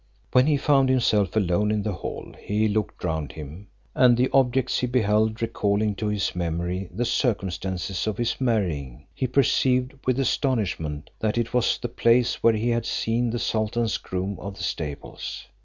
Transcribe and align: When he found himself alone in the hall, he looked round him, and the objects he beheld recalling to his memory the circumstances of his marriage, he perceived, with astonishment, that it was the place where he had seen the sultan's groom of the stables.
When 0.31 0.47
he 0.47 0.57
found 0.57 0.89
himself 0.89 1.35
alone 1.35 1.69
in 1.69 1.83
the 1.83 1.91
hall, 1.93 2.33
he 2.41 2.67
looked 2.67 3.03
round 3.03 3.33
him, 3.33 3.67
and 3.93 4.17
the 4.17 4.31
objects 4.33 4.79
he 4.79 4.87
beheld 4.87 5.43
recalling 5.43 5.93
to 5.97 6.07
his 6.07 6.35
memory 6.35 6.89
the 6.91 7.05
circumstances 7.05 8.07
of 8.07 8.17
his 8.17 8.41
marriage, 8.41 8.93
he 9.13 9.27
perceived, 9.27 9.93
with 10.07 10.19
astonishment, 10.19 11.11
that 11.19 11.37
it 11.37 11.53
was 11.53 11.77
the 11.77 11.87
place 11.87 12.41
where 12.41 12.53
he 12.55 12.69
had 12.69 12.87
seen 12.87 13.29
the 13.29 13.37
sultan's 13.37 13.99
groom 13.99 14.39
of 14.39 14.57
the 14.57 14.63
stables. 14.63 15.45